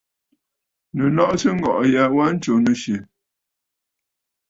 Nɨ̀ 0.95 1.09
lɔꞌɔsə 1.15 1.47
ŋgɔ̀ꞌɔ̀ 1.57 1.85
ya 1.93 2.03
wa 2.15 2.25
ntsù 2.33 2.53
nɨ̀syɛ̀! 2.63 2.99